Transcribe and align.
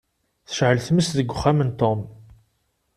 Tecεel 0.47 0.79
tmes 0.87 1.07
deg 1.17 1.31
uxxam 1.33 1.59
n 1.67 1.69
Tom. 1.79 2.01